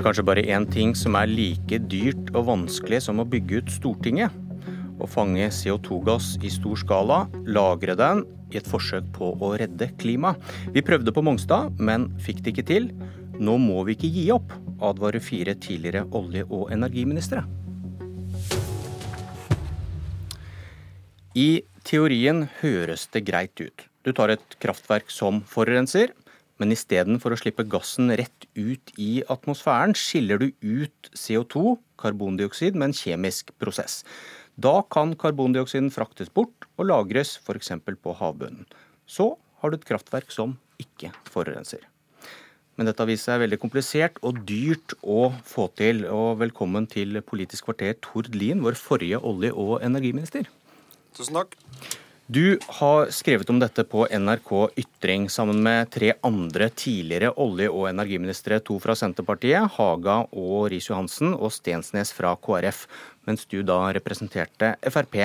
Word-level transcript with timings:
Det 0.00 0.06
er 0.06 0.14
kanskje 0.14 0.22
bare 0.24 0.42
én 0.48 0.64
ting 0.64 0.94
som 0.96 1.12
er 1.18 1.28
like 1.28 1.76
dyrt 1.92 2.30
og 2.32 2.46
vanskelig 2.46 3.02
som 3.04 3.18
å 3.20 3.26
bygge 3.28 3.58
ut 3.60 3.72
Stortinget. 3.74 4.32
Å 4.96 5.04
fange 5.04 5.44
CO2-gass 5.52 6.38
i 6.40 6.48
stor 6.48 6.78
skala, 6.80 7.18
lagre 7.44 7.92
den 8.00 8.22
i 8.48 8.56
et 8.56 8.70
forsøk 8.70 9.10
på 9.12 9.28
å 9.44 9.50
redde 9.60 9.90
klimaet. 10.00 10.40
Vi 10.72 10.80
prøvde 10.80 11.12
på 11.12 11.20
Mongstad, 11.20 11.76
men 11.76 12.06
fikk 12.16 12.40
det 12.40 12.54
ikke 12.54 12.64
til. 12.70 12.88
Nå 13.36 13.58
må 13.60 13.82
vi 13.84 13.98
ikke 13.98 14.08
gi 14.14 14.24
opp, 14.32 14.56
advarer 14.80 15.20
fire 15.20 15.52
tidligere 15.60 16.06
olje- 16.16 16.48
og 16.48 16.72
energiministre. 16.72 17.44
I 21.36 21.50
teorien 21.84 22.46
høres 22.62 23.04
det 23.12 23.26
greit 23.28 23.60
ut. 23.60 23.84
Du 24.00 24.14
tar 24.16 24.32
et 24.32 24.60
kraftverk 24.64 25.12
som 25.12 25.44
forurenser, 25.44 26.16
men 26.60 26.74
istedenfor 26.74 27.32
å 27.32 27.40
slippe 27.40 27.64
gassen 27.72 28.12
rett 28.20 28.46
ut 28.54 28.92
i 29.00 29.22
atmosfæren, 29.32 29.96
skiller 29.96 30.40
du 30.42 30.50
ut 30.60 31.10
CO2, 31.16 31.78
karbondioksid, 32.00 32.76
med 32.76 32.90
en 32.90 32.96
kjemisk 32.96 33.54
prosess. 33.62 34.02
Da 34.60 34.82
kan 34.92 35.14
karbondioksiden 35.16 35.88
fraktes 35.94 36.28
bort 36.28 36.68
og 36.76 36.90
lagres 36.90 37.38
f.eks. 37.40 37.72
på 37.80 38.16
havbunnen. 38.18 38.68
Så 39.08 39.32
har 39.60 39.72
du 39.72 39.78
et 39.78 39.88
kraftverk 39.88 40.28
som 40.34 40.58
ikke 40.80 41.14
forurenser. 41.32 41.80
Men 42.76 42.88
dette 42.88 43.02
har 43.02 43.10
vist 43.10 43.26
seg 43.28 43.42
veldig 43.42 43.58
komplisert 43.60 44.20
og 44.24 44.38
dyrt 44.48 44.94
å 45.00 45.30
få 45.44 45.66
til. 45.76 46.06
Og 46.08 46.38
velkommen 46.40 46.86
til 46.88 47.20
Politisk 47.24 47.68
kvarter, 47.68 47.96
Tord 48.04 48.30
Lien, 48.36 48.62
vår 48.64 48.78
forrige 48.80 49.20
olje- 49.20 49.52
og 49.52 49.80
energiminister. 49.84 50.48
Tusen 51.16 51.36
takk. 51.36 51.56
Du 52.30 52.58
har 52.78 53.08
skrevet 53.10 53.48
om 53.50 53.58
dette 53.58 53.82
på 53.90 54.04
NRK 54.06 54.50
Ytring 54.78 55.24
sammen 55.32 55.64
med 55.64 55.88
tre 55.90 56.12
andre 56.22 56.68
tidligere 56.70 57.32
olje- 57.42 57.72
og 57.72 57.88
energiministre. 57.88 58.60
To 58.62 58.76
fra 58.78 58.94
Senterpartiet, 58.94 59.66
Haga 59.74 60.20
og 60.30 60.68
Riis-Johansen, 60.70 61.32
og 61.34 61.50
Stensnes 61.50 62.12
fra 62.14 62.36
KrF, 62.38 62.84
mens 63.26 63.48
du 63.50 63.64
da 63.66 63.80
representerte 63.96 64.76
Frp. 64.94 65.16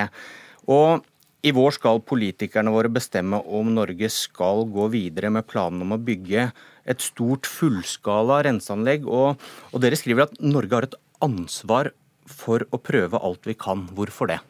Og 0.65 1.05
i 1.45 1.53
vår 1.53 1.77
skal 1.77 2.01
politikerne 2.01 2.73
våre 2.73 2.89
bestemme 2.89 3.43
om 3.53 3.69
Norge 3.75 4.09
skal 4.09 4.65
gå 4.65 4.89
videre 4.95 5.29
med 5.29 5.45
planen 5.45 5.85
om 5.85 5.93
å 5.93 6.01
bygge 6.01 6.47
et 6.89 7.05
stort 7.05 7.45
fullskala 7.45 8.41
renseanlegg. 8.49 9.05
Og, 9.05 9.37
og 9.69 9.85
dere 9.85 10.01
skriver 10.01 10.25
at 10.25 10.41
Norge 10.41 10.73
har 10.73 10.89
et 10.89 10.99
ansvar 11.21 11.93
for 12.25 12.65
å 12.73 12.81
prøve 12.81 13.21
alt 13.21 13.45
vi 13.45 13.53
kan. 13.53 13.85
Hvorfor 13.93 14.33
det? 14.33 14.41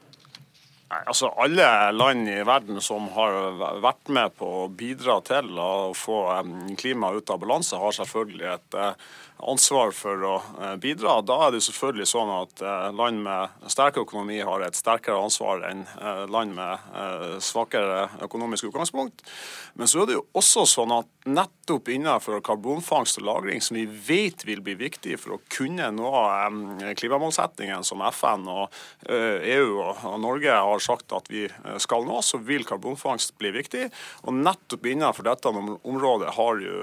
Altså 1.04 1.30
Alle 1.42 1.68
land 1.92 2.30
i 2.32 2.40
verden 2.48 2.82
som 2.84 3.10
har 3.16 3.58
vært 3.84 4.12
med 4.14 4.36
på 4.40 4.50
å 4.64 4.72
bidra 4.72 5.20
til 5.26 5.52
å 5.60 5.92
få 5.98 6.20
klimaet 6.80 7.22
ut 7.22 7.34
av 7.36 7.42
balanse, 7.44 7.80
har 7.80 7.96
selvfølgelig 7.98 8.50
et 8.54 8.80
eh, 8.80 9.08
ansvar 9.44 9.92
for 9.96 10.24
å 10.24 10.36
eh, 10.62 10.76
bidra. 10.82 11.20
Da 11.26 11.38
er 11.48 11.56
det 11.56 11.64
selvfølgelig 11.66 12.08
sånn 12.10 12.32
at 12.34 12.64
eh, 12.64 12.88
land 12.96 13.22
med 13.26 13.72
sterk 13.72 14.00
økonomi 14.02 14.40
har 14.46 14.64
et 14.64 14.78
sterkere 14.78 15.20
ansvar 15.20 15.66
enn 15.70 15.84
eh, 16.00 16.24
land 16.32 16.56
med 16.56 17.42
svakere 17.44 18.08
økonomisk 18.24 18.70
utgangspunkt. 18.70 19.24
Men 19.76 19.90
så 19.92 20.02
er 20.02 20.10
det 20.10 20.18
jo 20.18 20.26
også 20.38 20.64
sånn 20.70 20.94
at 20.96 21.10
nettopp 21.28 21.90
innenfor 21.92 22.40
karbonfangst 22.46 23.20
og 23.20 23.26
-lagring, 23.26 23.62
som 23.62 23.76
vi 23.76 23.86
vet 23.86 24.46
vil 24.48 24.62
bli 24.64 24.76
viktig 24.80 25.18
for 25.20 25.36
å 25.36 25.42
kunne 25.52 25.90
nå 25.92 26.12
klimamålsettingen 26.96 27.84
som 27.84 28.04
FN 28.14 28.46
og 28.52 28.76
EU 29.10 29.82
og 29.82 30.20
Norge 30.22 30.54
har 30.54 30.84
sagt 30.84 31.16
at 31.18 31.28
vi 31.32 31.48
skal 31.82 32.06
nå, 32.06 32.22
så 32.22 32.38
vil 32.38 32.66
karbonfangst 32.68 33.36
bli 33.42 33.52
viktig. 33.56 33.90
Og 34.24 34.38
nettopp 34.38 34.86
innenfor 34.86 35.28
dette 35.28 35.50
området 35.50 36.36
har 36.38 36.62
jo 36.62 36.78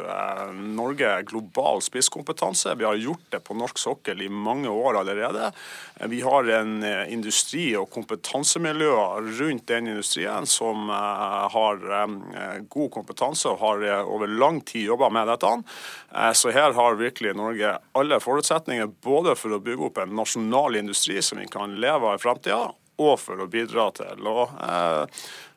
Norge 0.75 1.14
global 1.31 1.81
spisskompetanse 1.84 2.42
kompetanse. 2.43 2.75
Vi 2.75 2.85
har 2.85 2.95
gjort 2.95 3.31
det 3.31 3.41
på 3.41 3.55
norsk 3.55 3.78
sokkel 3.78 4.22
i 4.22 4.28
mange 4.28 4.69
år 4.69 4.99
allerede. 5.00 5.53
Vi 6.09 6.21
har 6.21 6.44
en 6.44 6.83
eh, 6.83 7.12
industri 7.12 7.77
og 7.77 7.91
kompetansemiljøer 7.91 9.28
rundt 9.39 9.66
den 9.66 9.87
industrien 9.87 10.47
som 10.47 10.91
eh, 10.91 11.50
har 11.55 11.78
eh, 12.00 12.59
god 12.69 12.91
kompetanse 12.91 13.49
og 13.49 13.61
har 13.61 14.03
over 14.03 14.27
lang 14.27 14.61
tid 14.61 14.89
jobba 14.91 15.11
med 15.11 15.28
dette. 15.28 15.53
Så 16.34 16.50
her 16.50 16.72
har 16.72 16.99
virkelig 16.99 17.34
Norge 17.37 17.77
alle 17.93 18.19
forutsetninger 18.21 18.91
både 19.03 19.37
for 19.37 19.55
å 19.55 19.62
bygge 19.62 19.87
opp 19.89 19.99
en 20.03 20.16
nasjonal 20.16 20.77
industri 20.77 21.22
som 21.22 21.39
vi 21.39 21.47
kan 21.50 21.77
leve 21.81 22.09
av 22.11 22.19
i 22.19 22.22
framtida, 22.22 22.72
og 23.03 23.15
for 23.21 23.41
å 23.41 23.49
bidra 23.50 23.89
til 23.97 24.28
å 24.28 24.49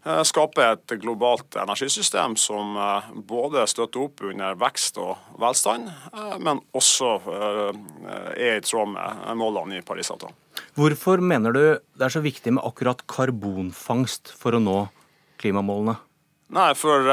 skape 0.05 0.61
et 0.61 0.95
globalt 1.01 1.57
energisystem 1.57 2.35
som 2.37 2.77
eh, 2.77 3.11
både 3.25 3.65
støtter 3.69 4.05
opp 4.05 4.21
under 4.29 4.57
vekst 4.61 4.99
og 5.01 5.17
velstand, 5.41 5.89
eh, 6.13 6.35
men 6.37 6.61
også 6.77 7.15
er 8.35 8.59
i 8.59 8.65
tråd 8.65 8.93
med 8.93 9.29
målene 9.39 9.79
i 9.79 9.85
Parisavtalen. 9.85 10.37
Hvorfor 10.75 11.23
mener 11.23 11.55
du 11.55 11.63
det 11.95 12.07
er 12.07 12.13
så 12.13 12.21
viktig 12.23 12.53
med 12.55 12.65
akkurat 12.67 13.01
karbonfangst 13.09 14.35
for 14.37 14.55
å 14.55 14.61
nå 14.61 14.81
klimamålene? 15.41 15.97
Nei, 16.55 16.69
for 16.77 17.07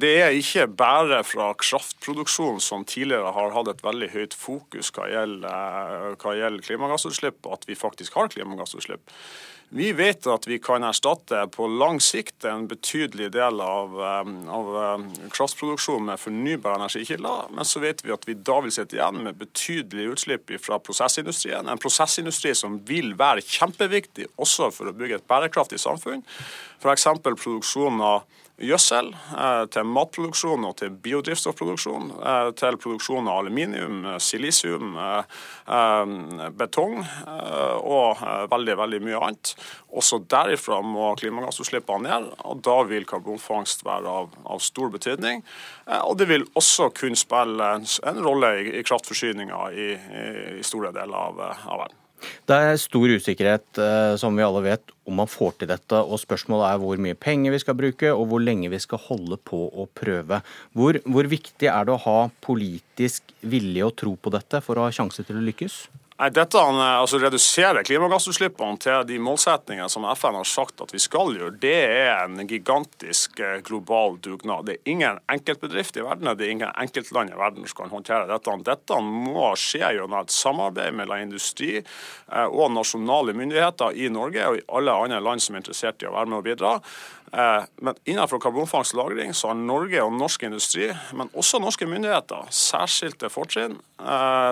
det 0.00 0.10
er 0.18 0.34
ikke 0.34 0.64
bare 0.74 1.20
fra 1.24 1.52
kraftproduksjon 1.54 2.58
som 2.60 2.82
tidligere 2.84 3.30
har 3.36 3.54
hatt 3.54 3.70
et 3.70 3.84
veldig 3.86 4.08
høyt 4.10 4.34
fokus 4.34 4.90
hva 4.96 5.06
gjelder, 5.12 6.16
hva 6.18 6.34
gjelder 6.34 6.66
klimagassutslipp, 6.66 7.46
at 7.46 7.68
vi 7.70 7.78
faktisk 7.78 8.18
har 8.18 8.32
klimagassutslipp. 8.34 9.06
Vi 9.68 9.92
vet 9.92 10.26
at 10.30 10.46
vi 10.46 10.58
kan 10.62 10.84
erstatte 10.86 11.40
på 11.50 11.66
lang 11.66 11.98
sikt 12.00 12.44
en 12.46 12.68
betydelig 12.70 13.32
del 13.34 13.58
av, 13.60 13.96
um, 13.98 14.36
av 14.46 14.68
um, 14.76 15.06
kraftproduksjonen 15.34 16.06
med 16.12 16.22
fornybare 16.22 16.78
energikilder, 16.78 17.50
men 17.50 17.66
så 17.66 17.82
vet 17.82 18.04
vi 18.06 18.14
at 18.14 18.28
vi 18.28 18.36
da 18.46 18.60
vil 18.62 18.74
sitte 18.74 18.94
igjen 18.94 19.24
med 19.24 19.40
betydelige 19.40 20.14
utslipp 20.14 20.54
fra 20.62 20.78
prosessindustrien. 20.78 21.66
En 21.66 21.82
prosessindustri 21.82 22.54
som 22.54 22.78
vil 22.86 23.16
være 23.18 23.42
kjempeviktig 23.42 24.30
også 24.38 24.70
for 24.70 24.92
å 24.92 24.94
bygge 24.94 25.18
et 25.18 25.26
bærekraftig 25.26 25.82
samfunn. 25.82 26.22
F.eks. 26.80 27.06
produksjon 27.24 28.00
av 28.04 28.26
gjødsel, 28.56 29.10
eh, 29.36 29.64
til 29.68 29.84
matproduksjon 29.84 30.64
og 30.64 30.76
til 30.80 30.90
biodrivstoffproduksjon, 30.90 32.10
eh, 32.24 32.50
til 32.56 32.76
produksjon 32.80 33.28
av 33.28 33.44
aluminium, 33.44 34.04
eh, 34.06 34.18
silisium, 34.18 34.96
betong 36.56 37.04
og 37.82 38.16
veldig, 38.50 38.76
veldig 38.76 39.00
mye 39.02 39.20
annet. 39.20 39.54
Også 39.92 40.20
derifra 40.26 40.80
må 40.82 41.16
klimagassutslippene 41.16 42.02
ned, 42.02 42.30
og 42.44 42.62
da 42.62 42.82
vil 42.84 43.04
karbonfangst 43.04 43.84
være 43.84 44.06
av, 44.06 44.30
av 44.46 44.60
stor 44.60 44.90
betydning. 44.90 45.42
Og 46.04 46.16
det 46.16 46.28
vil 46.28 46.44
også 46.54 46.94
kunne 46.94 47.16
spille 47.16 47.74
en, 47.74 47.86
en 48.04 48.24
rolle 48.24 48.46
i, 48.62 48.78
i 48.78 48.82
kraftforsyninga 48.82 49.72
i, 49.72 49.92
i, 50.58 50.62
store 50.62 50.92
deler 50.92 51.16
av, 51.16 51.40
av 51.40 51.78
verden. 51.78 52.05
Det 52.46 52.56
er 52.56 52.78
stor 52.80 53.12
usikkerhet, 53.12 53.66
eh, 53.82 54.14
som 54.20 54.36
vi 54.36 54.44
alle 54.44 54.62
vet, 54.64 54.94
om 55.06 55.18
man 55.20 55.30
får 55.30 55.58
til 55.60 55.70
dette. 55.70 56.00
og 56.00 56.20
Spørsmålet 56.22 56.70
er 56.70 56.80
hvor 56.82 57.02
mye 57.02 57.18
penger 57.18 57.54
vi 57.54 57.60
skal 57.62 57.78
bruke, 57.78 58.12
og 58.12 58.26
hvor 58.30 58.42
lenge 58.42 58.70
vi 58.72 58.80
skal 58.82 59.02
holde 59.08 59.38
på 59.38 59.66
å 59.68 59.86
prøve. 59.94 60.40
Hvor, 60.72 61.00
hvor 61.04 61.28
viktig 61.30 61.68
er 61.70 61.84
det 61.86 61.94
å 61.94 62.02
ha 62.06 62.18
politisk 62.40 63.36
vilje 63.42 63.86
og 63.86 63.96
tro 63.96 64.16
på 64.16 64.32
dette 64.34 64.62
for 64.64 64.78
å 64.78 64.88
ha 64.88 64.94
sjanse 64.94 65.26
til 65.26 65.38
å 65.38 65.46
lykkes? 65.46 65.86
Nei, 66.16 66.30
dette 66.32 66.56
eh, 66.56 66.78
altså 66.80 67.18
Redusere 67.20 67.82
klimagassutslippene 67.84 68.80
til 68.80 69.02
de 69.04 69.18
målsettingene 69.20 69.88
som 69.92 70.06
FN 70.16 70.38
har 70.38 70.48
sagt 70.48 70.80
at 70.80 70.94
vi 70.94 71.00
skal 71.02 71.34
gjøre, 71.36 71.58
det 71.60 71.74
er 71.76 72.22
en 72.22 72.40
gigantisk 72.48 73.42
eh, 73.44 73.58
global 73.66 74.16
dugnad. 74.24 74.64
Det 74.64 74.78
er 74.78 74.92
ingen 74.94 75.20
enkeltbedrift 75.32 75.98
i 76.00 76.06
verden, 76.06 76.30
det 76.32 76.46
er 76.46 76.54
ingen 76.54 76.72
enkeltland 76.72 77.34
i 77.34 77.36
verden 77.36 77.68
som 77.68 77.82
kan 77.82 77.92
håndtere 77.92 78.30
dette. 78.30 78.56
Dette 78.64 79.00
må 79.04 79.50
skje 79.60 79.82
gjennom 79.98 80.16
et 80.22 80.32
samarbeid 80.32 80.96
mellom 80.96 81.26
industri 81.26 81.74
eh, 81.82 82.46
og 82.46 82.72
nasjonale 82.72 83.36
myndigheter 83.36 84.00
i 84.00 84.08
Norge 84.08 84.48
og 84.48 84.56
i 84.62 84.64
alle 84.80 84.96
andre 84.96 85.20
land 85.20 85.44
som 85.44 85.58
er 85.58 85.66
interessert 85.66 86.00
i 86.00 86.08
å 86.08 86.16
være 86.16 86.32
med 86.32 86.40
og 86.40 86.48
bidra. 86.48 86.78
Men 87.82 87.96
innenfor 88.06 88.38
karbonfangst 88.40 88.94
og 88.94 89.00
-lagring 89.00 89.32
så 89.34 89.48
har 89.50 89.56
Norge 89.58 89.98
og 90.00 90.12
norsk 90.14 90.42
industri, 90.46 90.86
men 91.12 91.28
også 91.34 91.58
norske 91.58 91.84
myndigheter, 91.86 92.46
særskilte 92.54 93.28
fortrinn 93.28 93.74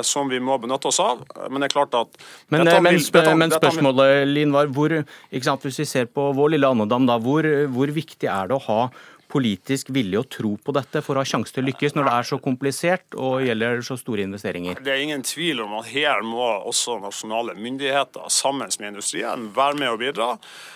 som 0.02 0.28
vi 0.28 0.40
må 0.40 0.58
benytte 0.58 0.90
oss 0.90 1.00
av. 1.00 1.22
Men 1.54 1.64
det 1.64 1.70
er 1.70 1.76
klart 1.76 1.96
at 1.98 2.20
Men, 2.50 2.64
men, 2.66 2.68
dette, 2.68 3.14
dette, 3.14 3.34
men 3.40 3.54
spørsmålet 3.54 4.28
Lin, 4.28 4.52
var 4.54 4.70
hvor, 4.74 4.96
sant, 5.46 5.66
hvis 5.66 5.80
vi 5.84 5.88
ser 5.88 6.10
på 6.10 6.28
vår 6.36 6.56
lille 6.56 6.70
andedam, 6.74 7.06
da, 7.08 7.18
hvor, 7.22 7.46
hvor 7.74 7.94
viktig 7.94 8.30
er 8.30 8.50
det 8.50 8.58
å 8.58 8.64
ha 8.68 8.80
politisk 9.34 9.90
vilje 9.94 10.20
og 10.20 10.28
tro 10.30 10.52
på 10.62 10.74
dette 10.76 11.02
for 11.02 11.16
å 11.18 11.24
ha 11.24 11.28
sjanse 11.28 11.54
til 11.54 11.64
å 11.64 11.68
lykkes 11.68 11.96
når 11.96 12.06
det 12.06 12.14
er 12.14 12.28
så 12.28 12.38
komplisert 12.42 13.16
og 13.18 13.42
gjelder 13.42 13.82
så 13.86 13.96
store 13.98 14.26
investeringer? 14.28 14.78
Det 14.84 14.92
er 14.94 15.02
ingen 15.02 15.24
tvil 15.26 15.64
om 15.64 15.74
at 15.80 15.90
her 15.90 16.22
må 16.26 16.44
også 16.70 17.00
nasjonale 17.02 17.56
myndigheter 17.58 18.30
sammen 18.32 18.70
med 18.78 18.94
industrien 18.94 19.48
være 19.56 19.80
med 19.80 19.90
og 19.90 20.00
bidra. 20.04 20.30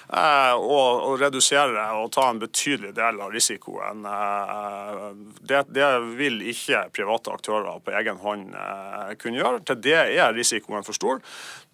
Eh, 0.08 0.54
og, 0.56 1.18
redusere 1.20 1.84
og 2.00 2.10
ta 2.14 2.28
en 2.30 2.42
betydelig 2.42 2.94
del 2.96 3.22
av 3.22 3.32
risikoen. 3.34 4.04
Eh, 4.08 5.06
det, 5.40 5.64
det 5.76 5.88
vil 6.18 6.42
ikke 6.54 6.86
private 6.96 7.34
aktører 7.38 7.82
på 7.84 7.94
egen 8.00 8.20
hånd 8.22 8.54
eh, 8.56 9.14
kunne 9.20 9.42
gjøre. 9.42 9.62
Til 9.68 9.82
det 9.84 9.98
er 10.00 10.36
risikoen 10.36 10.86
for 10.86 10.96
stor. 10.96 11.22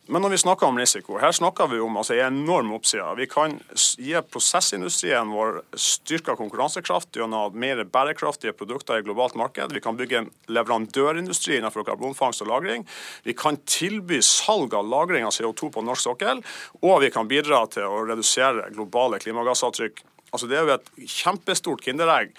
Men 0.06 0.20
når 0.20 0.34
vi 0.34 0.38
snakker 0.42 0.68
om 0.68 0.78
risiko, 0.78 1.16
her 1.16 1.32
snakker 1.32 1.68
vi 1.72 1.78
om 1.80 1.94
altså, 1.96 2.12
en 2.18 2.42
enorm 2.42 2.74
oppside. 2.76 3.06
Vi 3.16 3.24
kan 3.30 3.54
gi 3.72 4.12
prosessindustrien 4.28 5.30
vår 5.32 5.62
styrka 5.80 6.34
konkurransekraft 6.36 7.16
gjennom 7.16 7.56
mer 7.56 7.80
bærekraftige 7.88 8.52
produkter 8.52 9.00
i 9.00 9.06
globalt 9.06 9.38
marked. 9.40 9.72
Vi 9.72 9.80
kan 9.80 9.96
bygge 9.96 10.18
en 10.20 10.28
leverandørindustri 10.52 11.56
innenfor 11.56 11.86
karbonfangst 11.88 12.44
og 12.44 12.52
-lagring. 12.52 12.84
Vi 13.24 13.32
kan 13.32 13.56
tilby 13.64 14.20
salg 14.20 14.74
av 14.74 14.84
lagring 14.84 15.24
av 15.24 15.32
CO2 15.32 15.70
på 15.72 15.84
norsk 15.84 16.02
sokkel, 16.02 16.44
og 16.82 17.00
vi 17.00 17.10
kan 17.10 17.28
bidra 17.28 17.64
til 17.66 17.88
å 17.88 18.04
redusere 18.04 18.68
globale 18.76 19.18
klimagassavtrykk. 19.18 20.04
Altså, 20.32 20.46
det 20.46 20.58
er 20.58 20.66
jo 20.66 20.74
et 20.74 21.08
kjempestort 21.08 21.80
kinderegg. 21.80 22.36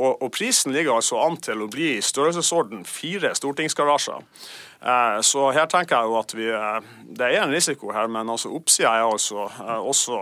Og, 0.00 0.22
og 0.24 0.30
prisen 0.32 0.72
ligger 0.72 0.96
altså 0.96 1.18
an 1.20 1.36
til 1.42 1.62
å 1.62 1.68
bli 1.70 1.96
i 1.98 2.04
størrelsesorden 2.04 2.86
fire 2.88 3.34
stortingsgarasjer. 3.36 4.22
Eh, 4.82 5.18
så 5.22 5.50
her 5.54 5.68
tenker 5.70 6.00
jeg 6.00 6.10
jo 6.10 6.16
at 6.18 6.32
vi, 6.34 6.48
eh, 6.50 6.88
det 7.18 7.28
er 7.28 7.44
en 7.44 7.52
risiko 7.52 7.92
her, 7.94 8.08
men 8.10 8.32
altså 8.32 8.50
oppsida 8.56 8.96
er 8.96 9.04
altså 9.06 9.44
eh, 9.50 9.84
også 9.92 10.18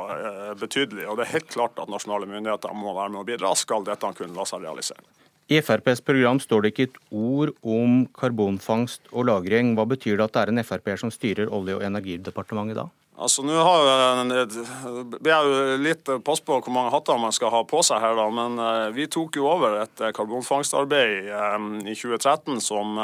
betydelig. 0.61 1.07
Og 1.09 1.17
det 1.17 1.27
er 1.27 1.37
helt 1.39 1.49
klart 1.55 1.81
at 1.81 1.93
nasjonale 1.93 2.29
myndigheter 2.29 2.75
må 2.77 2.93
være 2.99 3.15
med 3.15 3.23
å 3.23 3.29
bidra, 3.31 3.55
skal 3.57 3.87
dette 3.87 4.13
kunne 4.19 4.37
la 4.37 4.49
seg 4.49 4.67
realisere. 4.67 5.07
I 5.51 5.59
FrPs 5.59 6.03
program 6.07 6.39
står 6.39 6.63
det 6.63 6.71
ikke 6.71 6.85
et 6.91 6.99
ord 7.11 7.51
om 7.67 8.05
karbonfangst 8.15 9.09
og 9.11 9.27
-lagring. 9.27 9.75
Hva 9.75 9.87
betyr 9.89 10.17
det 10.17 10.29
at 10.29 10.33
det 10.37 10.43
er 10.43 10.53
en 10.53 10.65
Frp-er 10.65 10.97
som 11.01 11.11
styrer 11.11 11.51
Olje- 11.51 11.75
og 11.75 11.83
energidepartementet 11.83 12.77
da? 12.77 12.87
Altså, 13.21 13.45
Nå 13.45 13.53
har 13.53 13.87
jeg 14.33 15.45
jo 15.45 15.79
litt 15.85 16.09
pass 16.25 16.41
på 16.41 16.57
hvor 16.57 16.73
mange 16.73 16.93
hatter 16.95 17.21
man 17.21 17.35
skal 17.37 17.53
ha 17.53 17.61
på 17.69 17.83
seg 17.85 18.01
her, 18.01 18.17
da, 18.17 18.27
men 18.33 18.61
vi 18.97 19.05
tok 19.13 19.37
jo 19.37 19.49
over 19.51 19.83
et 19.83 20.05
karbonfangstarbeid 20.17 21.29
i 21.29 21.97
2013 21.99 22.63
som 22.65 22.97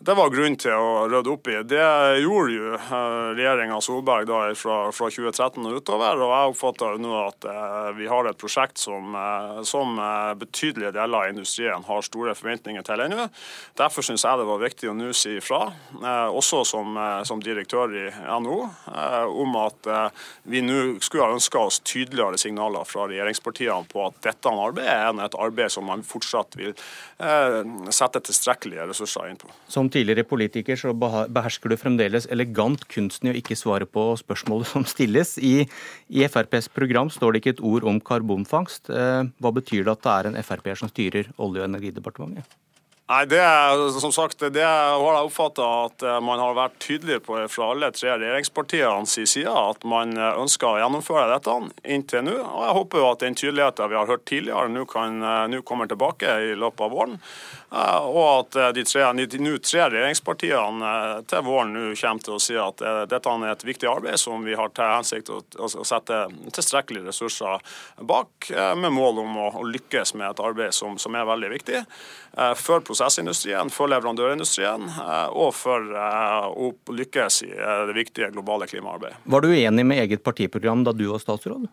det 0.00 0.14
var 0.16 0.30
grunn 0.32 0.54
til 0.56 0.72
å 0.72 1.08
rydde 1.12 1.28
opp 1.28 1.48
i. 1.52 1.58
Det 1.68 1.80
gjorde 2.22 2.54
jo 2.54 2.68
eh, 2.72 3.24
regjeringa 3.36 3.76
Solberg 3.84 4.24
da 4.30 4.38
fra, 4.56 4.76
fra, 4.96 5.08
2013 5.12 5.66
og 5.68 5.74
utover. 5.76 6.22
og 6.24 6.30
Jeg 6.32 6.52
oppfatter 6.54 6.96
nå 7.04 7.10
at 7.18 7.44
eh, 7.44 7.90
vi 7.98 8.08
har 8.08 8.24
et 8.30 8.38
prosjekt 8.40 8.80
som, 8.80 9.12
eh, 9.12 9.58
som 9.68 10.00
betydelige 10.40 10.94
deler 10.96 11.26
av 11.26 11.34
industrien 11.34 11.84
har 11.84 12.06
store 12.06 12.32
forventninger 12.38 12.86
til 12.86 13.02
ennå. 13.04 13.26
Derfor 13.76 14.06
syns 14.06 14.24
jeg 14.24 14.40
det 14.40 14.46
var 14.48 14.62
viktig 14.62 14.88
å 14.88 14.94
nå 14.96 15.10
si 15.16 15.34
ifra, 15.36 15.60
også 16.32 16.62
som, 16.64 16.96
som, 17.28 17.42
direktør 17.44 17.92
i 17.96 18.06
NHO, 18.40 18.58
om 19.42 19.56
at 19.60 19.88
vi 20.48 20.62
nå 20.64 20.78
skulle 21.04 21.26
ha 21.26 21.36
ønska 21.36 21.60
oss 21.60 21.80
tydeligere 21.84 22.40
signaler 22.40 22.88
fra 22.88 23.04
regjeringspartiene 23.10 23.88
på 23.90 24.06
at 24.06 24.20
dette 24.24 24.52
arbeidet 24.52 24.96
er 24.96 25.24
et 25.26 25.38
arbeid 25.40 25.72
som 25.72 25.88
man 25.90 26.04
fortsatt 26.06 26.56
vil 26.60 26.72
sette 27.92 28.22
tilstrekkelige 28.30 28.88
ressurser 28.92 29.30
inn 29.32 29.40
på. 29.40 29.50
Som 29.68 29.89
tidligere 29.92 30.26
politiker 30.28 30.78
så 30.78 30.94
behersker 30.94 31.72
du 31.72 31.76
fremdeles 31.80 32.28
elegant 32.32 32.86
kunsten 32.90 33.28
i 33.28 33.34
å 33.34 33.38
ikke 33.40 33.58
svare 33.58 33.88
på 33.88 34.06
spørsmålet 34.20 34.70
som 34.72 34.86
stilles. 34.88 35.36
I, 35.38 35.66
i 36.08 36.24
FrPs 36.26 36.70
program 36.72 37.12
står 37.12 37.34
det 37.34 37.42
ikke 37.42 37.54
et 37.56 37.64
ord 37.72 37.86
om 37.90 38.00
karbonfangst. 38.00 38.90
Eh, 38.90 39.22
hva 39.40 39.54
betyr 39.56 39.84
det 39.84 39.96
at 39.96 40.04
det 40.06 40.16
er 40.16 40.30
en 40.30 40.40
Frp-er 40.40 40.80
som 40.80 40.90
styrer 40.90 41.30
Olje- 41.36 41.62
og 41.62 41.68
energidepartementet? 41.68 42.58
Nei, 43.10 43.24
det 43.26 43.40
er, 43.42 43.80
som 43.98 44.12
sagt, 44.14 44.38
det 44.54 44.62
har 44.62 45.00
jeg 45.02 45.26
oppfatta 45.26 45.64
at 45.88 46.02
eh, 46.06 46.18
man 46.22 46.38
har 46.38 46.54
vært 46.54 46.76
tydelig 46.78 47.16
på 47.26 47.40
fra 47.50 47.72
alle 47.72 47.88
tre 47.90 48.12
regjeringspartienes 48.12 49.16
side 49.32 49.50
at 49.50 49.82
man 49.82 50.14
eh, 50.14 50.38
ønsker 50.38 50.68
å 50.68 50.78
gjennomføre 50.78 51.24
dette 51.32 51.56
inntil 51.90 52.22
nå. 52.28 52.36
Og 52.38 52.62
Jeg 52.68 52.76
håper 52.78 53.02
jo 53.02 53.08
at 53.08 53.24
den 53.24 53.38
tydeligheten 53.40 53.90
vi 53.90 53.98
har 53.98 54.12
hørt 54.12 54.28
tidligere, 54.30 54.70
nå, 54.70 54.86
kan, 54.86 55.18
nå 55.50 55.62
kommer 55.66 55.90
tilbake 55.90 56.36
i 56.52 56.54
løpet 56.54 56.86
av 56.86 56.94
våren. 56.94 57.18
Eh, 57.70 58.02
og 58.02 58.24
at 58.26 58.56
eh, 58.58 58.68
de 58.74 58.82
tre, 58.82 59.04
de 59.14 59.26
tre 59.62 59.84
regjeringspartiene 59.92 60.88
eh, 60.90 61.18
til 61.30 61.44
våren 61.46 61.70
nå 61.70 61.84
kommer 62.00 62.24
til 62.26 62.34
å 62.34 62.42
si 62.42 62.56
at 62.58 62.82
dette 63.10 63.34
er 63.34 63.52
et 63.52 63.66
viktig 63.66 63.86
arbeid 63.86 64.18
som 64.18 64.42
vi 64.42 64.56
har 64.58 64.72
til 64.74 64.90
hensikt 64.90 65.30
å 65.30 65.68
sette 65.86 66.24
tilstrekkelige 66.50 67.06
ressurser 67.06 67.62
bak, 68.06 68.48
med 68.50 68.92
mål 68.94 69.20
om 69.22 69.36
å 69.38 69.62
lykkes 69.66 70.14
med 70.18 70.30
et 70.30 70.42
arbeid 70.42 70.74
som, 70.74 70.96
som 70.98 71.14
er 71.14 71.28
veldig 71.28 71.50
viktig 71.52 71.82
for 72.58 72.82
prosessindustrien, 73.00 73.72
for 73.72 73.88
leverandørindustrien 73.88 74.90
og 75.32 75.54
for 75.56 75.94
å 75.96 76.70
lykkes 76.92 77.42
i 77.48 77.52
det 77.88 77.96
viktige 77.96 78.28
globale 78.34 78.68
klimaarbeidet. 78.68 79.22
Var 79.24 79.46
du 79.46 79.54
enig 79.56 79.86
med 79.86 80.04
eget 80.04 80.26
partiprogram 80.26 80.84
da 80.84 80.92
du 80.92 81.06
var 81.08 81.22
statsråd? 81.22 81.70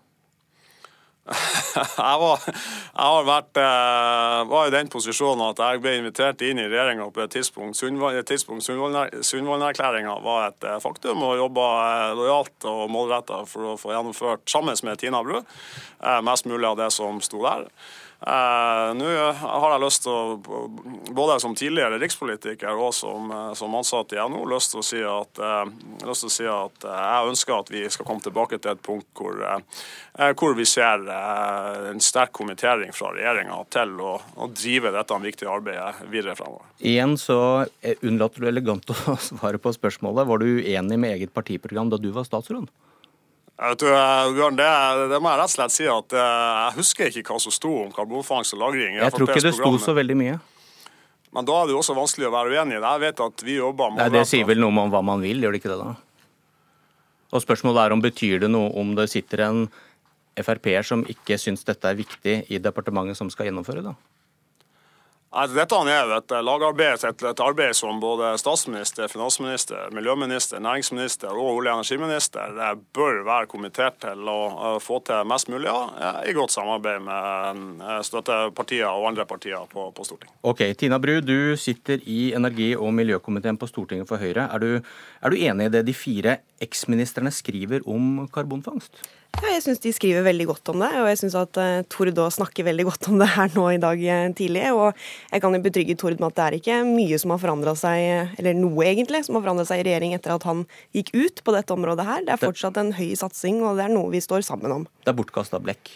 jeg, 1.75 2.19
var, 2.21 2.39
jeg 2.47 3.03
har 3.03 3.25
vært, 3.27 3.57
eh, 3.59 4.45
var 4.47 4.69
i 4.69 4.71
den 4.71 4.88
posisjonen 4.91 5.50
at 5.50 5.59
jeg 5.59 5.81
ble 5.83 5.97
invitert 6.00 6.41
inn 6.47 6.59
i 6.62 6.69
regjeringa 6.69 7.09
på 7.12 7.21
et 7.25 7.33
tidspunkt. 7.35 7.75
Sundvolden-erklæringa 7.75 10.15
var 10.23 10.47
et 10.47 10.63
eh, 10.63 10.80
faktum, 10.83 11.23
og 11.27 11.39
jobba 11.41 11.65
eh, 11.83 12.15
lojalt 12.15 12.59
og 12.71 12.88
målretta 12.94 13.38
for 13.50 13.62
å 13.73 13.75
få 13.80 13.91
gjennomført, 13.95 14.44
sammen 14.47 14.75
med 14.88 15.00
Tina 15.01 15.19
Bru, 15.25 15.41
mest 16.23 16.45
mulig 16.47 16.68
av 16.69 16.77
det 16.80 16.91
som 16.95 17.21
sto 17.25 17.39
der. 17.44 17.62
Eh, 18.19 18.94
Nå 18.98 19.10
har 19.38 19.74
jeg 19.75 19.81
lyst 19.84 20.02
til 20.08 20.10
å, 20.10 20.64
både 21.14 21.36
som 21.38 21.54
tidligere 21.58 22.00
rikspolitiker 22.02 22.80
og 22.81 22.90
som, 22.98 23.30
eh, 23.30 23.52
som 23.54 23.75
ansatt 23.78 24.16
i 24.16 24.18
NHO, 24.18 24.42
lyst 24.50 24.74
til, 24.74 24.81
å 24.81 24.86
si 24.88 25.04
at, 25.06 25.38
eh, 25.38 26.08
å 26.10 26.16
si 26.18 26.48
at 26.50 26.88
eh, 26.88 27.04
jeg 27.04 27.30
ønsker 27.30 27.60
at 27.60 27.69
vi 27.69 27.84
skal 27.94 28.08
komme 28.10 28.25
tilbake 28.25 28.58
til 28.58 28.74
et 28.74 28.81
punkt 28.81 29.06
hvor, 29.14 29.38
eh, 29.46 30.34
hvor 30.34 30.58
vi 30.58 30.66
ser 30.66 31.06
eh, 31.06 31.92
en 31.92 32.02
sterk 32.02 32.34
kommentering 32.34 32.90
fra 32.90 33.14
regjeringa 33.14 33.62
til 33.69 33.94
å, 34.02 34.18
å, 34.34 34.50
drive 34.50 34.96
dette 34.98 35.22
viktige 35.22 35.54
arbeidet 35.54 36.10
videre 36.10 36.34
fremover. 36.40 36.66
Igjen 36.81 37.14
så 37.22 37.40
unnlater 38.02 38.42
du 38.42 38.50
elegant 38.50 38.98
å 38.98 39.18
svare 39.30 39.62
på 39.62 39.78
spørsmålet. 39.78 40.25
Var 40.25 40.42
du 40.42 40.50
uenig 40.58 40.98
med 40.98 41.19
eget 41.19 41.38
partiprogram 41.38 41.94
da 41.94 42.02
du 42.02 42.10
var 42.18 42.25
statsråd? 42.25 42.66
Vet 43.57 43.80
du, 43.81 43.88
Bjørn, 44.38 44.57
det, 44.57 44.68
det, 45.09 45.18
må 45.18 45.31
jeg 45.31 45.39
rett 45.39 45.50
og 45.50 45.56
slett 45.56 45.74
si 45.74 45.88
at 45.89 46.13
eh, 46.13 46.57
jeg 46.62 46.75
husker 46.77 47.15
ikke 47.21 47.33
hva 47.33 47.39
som 47.42 47.54
sto 47.56 47.71
om 47.88 47.89
karbonfangst 47.94 48.54
og 48.54 48.62
-lagring. 48.62 49.00
Jeg 49.00 49.15
tror 49.15 49.31
ikke 49.31 49.45
det 49.48 49.54
sto 49.57 49.71
så 49.81 49.95
veldig 49.98 50.18
mye. 50.18 50.36
Men 51.33 51.45
da 51.45 51.56
er 51.57 51.65
det 51.65 51.74
jo 51.74 51.80
også 51.81 51.95
vanskelig 51.98 52.30
å 52.30 52.33
være 52.33 52.54
uenig 52.54 52.77
i 52.77 52.81
det. 52.81 52.92
Jeg 52.92 53.01
vet 53.01 53.24
at 53.25 53.44
vi 53.44 53.56
jobber 53.57 53.89
med 53.89 54.00
Nei, 54.04 54.09
Det 54.13 54.27
sier 54.30 54.45
vel 54.45 54.62
noe 54.62 54.86
om 54.86 54.94
hva 54.94 55.01
man 55.01 55.25
vil, 55.25 55.42
gjør 55.42 55.57
det 55.57 55.62
ikke 55.62 55.74
det 55.74 55.80
da? 55.81 55.95
Og 57.33 57.44
spørsmålet 57.44 57.81
er 57.81 57.95
om 57.98 58.01
betyr 58.01 58.39
det 58.45 58.51
noe 58.54 58.69
om 58.80 58.94
det 58.95 59.09
sitter 59.12 59.44
en 59.50 59.65
Frp-er 60.38 60.86
som 60.86 61.01
ikke 61.09 61.39
syns 61.42 61.65
dette 61.65 61.89
er 61.89 61.98
viktig 61.98 62.36
i 62.54 62.62
departementet 62.62 63.18
som 63.18 63.30
skal 63.33 63.50
gjennomføre 63.50 63.81
det? 63.89 63.95
Dette 65.27 65.75
er 65.91 66.12
et 66.15 66.31
lagarbeid, 66.39 67.03
et, 67.03 67.41
arbeid 67.44 67.75
som 67.75 67.97
både 68.00 68.29
statsminister, 68.39 69.09
finansminister, 69.12 69.89
miljøminister, 69.91 70.62
næringsminister 70.63 71.35
og 71.35 71.57
olje- 71.57 71.74
og 71.74 71.81
energiminister 71.81 72.56
eh, 72.56 72.77
bør 72.95 73.19
være 73.27 73.50
kommentert 73.51 74.00
til 74.06 74.24
å 74.24 74.38
eh, 74.47 74.77
få 74.79 75.01
til 75.03 75.27
mest 75.27 75.51
mulig 75.51 75.68
av, 75.68 75.91
eh, 76.00 76.21
i 76.31 76.38
godt 76.38 76.56
samarbeid 76.56 77.03
med 77.03 77.83
støttepartier 78.07 78.87
og 78.87 79.09
andre 79.11 79.28
partier 79.28 79.68
på, 79.68 79.90
på 79.92 80.07
Stortinget. 80.07 80.33
Ok, 80.47 80.63
Tina 80.80 81.02
Bru, 81.04 81.19
du 81.19 81.59
sitter 81.59 81.99
i 82.07 82.31
energi- 82.37 82.78
og 82.80 82.95
miljøkomiteen 82.95 83.59
på 83.59 83.68
Stortinget 83.68 84.07
for 84.07 84.23
Høyre. 84.23 84.47
Er 84.47 84.63
du, 84.63 84.71
er 84.80 85.35
du 85.35 85.44
enig 85.44 85.68
i 85.68 85.75
det 85.75 85.83
de 85.92 85.97
fire 85.97 86.40
eksministrene 86.63 87.35
skriver 87.35 87.83
om 87.83 88.30
karbonfangst? 88.31 89.04
Ja, 89.38 89.52
jeg 89.54 89.62
syns 89.68 89.81
de 89.84 89.92
skriver 89.94 90.24
veldig 90.26 90.48
godt 90.50 90.69
om 90.72 90.80
det, 90.81 90.90
og 90.98 91.07
jeg 91.12 91.19
syns 91.19 91.36
at 91.38 91.60
uh, 91.62 91.84
Tord 91.94 92.10
òg 92.24 92.31
snakker 92.34 92.66
veldig 92.66 92.88
godt 92.88 93.10
om 93.12 93.19
det 93.22 93.28
her 93.36 93.52
nå 93.54 93.66
i 93.76 93.80
dag 93.81 94.02
uh, 94.02 94.24
tidlig. 94.38 94.64
Og 94.74 94.98
jeg 95.30 95.44
kan 95.44 95.54
jo 95.54 95.62
betrygge 95.68 95.98
Tord 96.00 96.18
med 96.18 96.31
at 96.31 96.38
det 96.40 96.46
er 96.46 96.57
ikke 96.57 96.80
mye 96.88 97.19
som 97.22 97.36
har 97.36 97.44
forandra 97.44 97.76
seg, 97.78 98.34
eller 98.42 98.57
noe 98.57 98.88
egentlig, 98.88 99.22
som 99.28 99.38
har 99.38 99.46
forandra 99.46 99.68
seg 99.69 99.84
i 99.84 99.88
regjering 99.90 100.16
etter 100.18 100.34
at 100.34 100.48
han 100.48 100.66
gikk 100.98 101.14
ut 101.14 101.44
på 101.46 101.54
dette 101.54 101.76
området 101.76 102.07
her. 102.07 102.26
Det 102.26 102.34
er 102.34 102.42
fortsatt 102.48 102.81
en 102.81 102.96
høy 102.98 103.12
satsing, 103.19 103.62
og 103.62 103.78
det 103.78 103.86
er 103.86 103.94
noe 103.94 104.10
vi 104.16 104.24
står 104.24 104.48
sammen 104.48 104.74
om. 104.80 104.88
Det 105.06 105.14
er 105.14 105.19
bortkasta 105.19 105.62
blekk. 105.62 105.94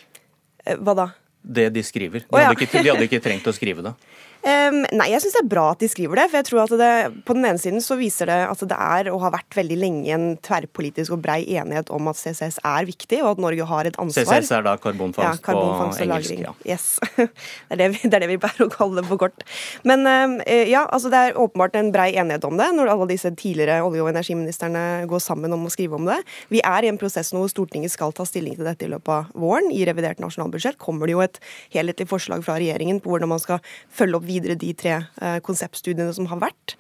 Hva 0.78 0.98
da? 0.98 1.10
Det 1.42 1.72
de 1.74 1.82
skriver. 1.82 2.28
De, 2.28 2.38
hadde 2.38 2.54
ikke, 2.60 2.84
de 2.84 2.92
hadde 2.94 3.08
ikke 3.10 3.24
trengt 3.24 3.50
å 3.50 3.56
skrive 3.56 3.88
det. 3.88 3.96
Um, 4.42 4.80
nei, 4.98 5.12
jeg 5.12 5.22
syns 5.22 5.36
det 5.36 5.42
er 5.44 5.50
bra 5.52 5.64
at 5.76 5.82
de 5.84 5.90
skriver 5.92 6.18
det. 6.18 6.26
For 6.32 6.40
jeg 6.40 6.48
tror 6.50 6.62
at 6.64 6.74
det, 6.82 6.94
på 7.28 7.36
den 7.38 7.46
ene 7.46 7.62
siden 7.62 7.84
så 7.84 7.98
viser 8.00 8.30
det 8.30 8.40
at 8.48 8.64
det 8.72 8.78
er 8.78 9.10
og 9.12 9.22
har 9.26 9.36
vært 9.36 9.58
veldig 9.58 9.78
lenge 9.78 10.16
en 10.16 10.26
tverrpolitisk 10.42 11.14
og 11.14 11.22
brei 11.22 11.44
enighet 11.46 11.92
om 11.94 12.10
at 12.10 12.18
CCS 12.18 12.58
er 12.66 12.88
viktig, 12.90 13.22
og 13.22 13.36
at 13.36 13.44
Norge 13.46 13.68
har 13.70 13.90
et 13.90 14.00
ansvar. 14.02 14.26
CCS 14.42 14.54
er 14.58 14.66
da 14.66 14.76
karbonfangst, 14.82 15.42
ja, 15.42 15.46
karbonfangst 15.46 16.02
på 16.02 16.08
engelsk? 16.08 16.42
Ja. 16.42 16.56
Yes. 16.66 16.88
det, 17.18 17.28
er 17.76 17.82
det, 17.84 17.90
vi, 17.94 18.02
det, 18.08 18.14
er 18.18 18.26
det, 18.26 18.32
vi 18.34 18.40
pleier 18.42 18.66
å 18.66 18.70
kalle 18.74 19.02
det 19.02 19.06
på 19.12 19.20
kort. 19.22 19.46
Men 19.88 20.08
um, 20.10 20.38
ja, 20.48 20.88
altså 20.88 21.14
det 21.14 21.22
er 21.22 21.40
åpenbart 21.42 21.78
en 21.78 21.94
brei 21.94 22.10
enighet 22.16 22.48
om 22.50 22.58
det, 22.58 22.72
når 22.78 22.94
alle 22.96 23.10
disse 23.14 23.30
tidligere 23.38 23.84
olje- 23.86 24.02
og 24.02 24.10
energiministrene 24.14 25.06
går 25.12 25.22
sammen 25.22 25.54
om 25.54 25.70
å 25.70 25.74
skrive 25.74 26.00
om 26.00 26.10
det. 26.10 26.18
Vi 26.50 26.64
er 26.66 26.88
i 26.88 26.90
en 26.90 27.00
prosess 27.02 27.30
nå 27.36 27.44
hvor 27.44 27.54
Stortinget 27.54 27.94
skal 27.94 28.16
ta 28.16 28.26
stilling 28.26 28.58
til 28.58 28.66
dette 28.66 28.88
i 28.88 28.92
løpet 28.92 29.14
av 29.14 29.30
våren. 29.38 29.70
I 29.70 29.86
revidert 29.86 30.22
nasjonalbudsjett 30.24 30.82
kommer 30.82 31.06
det 31.06 31.18
jo 31.18 31.24
et 31.26 31.40
helhetlig 31.76 32.10
forslag 32.10 32.42
fra 32.46 32.58
regjeringen 32.58 33.02
på 33.04 33.14
hvordan 33.14 33.30
man 33.32 33.42
skal 33.42 33.62
følge 33.94 34.18
opp 34.18 34.30
videre 34.32 34.58
de 34.60 34.72
tre 34.78 34.98
eh, 35.04 35.40
konseptstudiene 35.46 36.14
som 36.16 36.30
har 36.32 36.40
vært. 36.48 36.78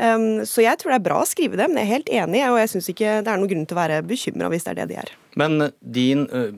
Um, 0.00 0.46
så 0.48 0.62
jeg 0.64 0.80
tror 0.80 0.94
det 0.94 1.00
er 1.00 1.08
bra 1.10 1.18
å 1.20 1.28
skrive 1.28 1.58
det, 1.60 1.66
men 1.68 1.82
jeg 1.82 1.86
er 1.86 1.94
helt 1.94 2.12
enig, 2.22 2.44
og 2.48 2.60
jeg 2.62 2.70
syns 2.72 2.88
ikke 2.92 3.16
det 3.20 3.32
er 3.32 3.40
noen 3.40 3.50
grunn 3.50 3.66
til 3.68 3.76
å 3.76 3.80
være 3.82 3.98
bekymra 4.08 4.48
hvis 4.52 4.64
det 4.64 4.72
er 4.72 4.78
det 4.78 4.86
de 4.92 4.96
er. 5.02 5.12
Men 5.40 5.66
din, 5.80 6.24
eh, 6.32 6.54